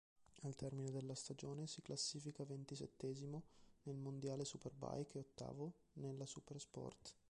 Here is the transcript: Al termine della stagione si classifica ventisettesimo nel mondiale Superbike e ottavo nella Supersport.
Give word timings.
Al 0.41 0.55
termine 0.55 0.89
della 0.89 1.13
stagione 1.13 1.67
si 1.67 1.83
classifica 1.83 2.43
ventisettesimo 2.43 3.43
nel 3.83 3.97
mondiale 3.97 4.45
Superbike 4.45 5.19
e 5.19 5.19
ottavo 5.19 5.73
nella 5.93 6.25
Supersport. 6.25 7.13